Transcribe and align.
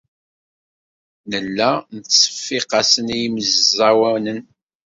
Nella 1.29 1.69
nettseffiq-asen 1.93 3.07
i 3.15 3.17
yemẓawanen. 3.21 4.39